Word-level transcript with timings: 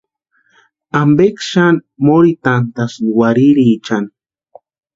¿Ampeksï 0.99 1.45
xani 1.51 1.85
morhitantasïni 2.05 3.11
warhiriechani? 3.19 4.09